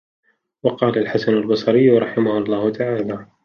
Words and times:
وَقَالَ 0.63 0.97
الْحَسَنُ 0.97 1.33
الْبَصْرِيُّ 1.33 1.89
رَحِمَهُ 1.89 2.37
اللَّهُ 2.37 2.69
تَعَالَى 2.69 3.31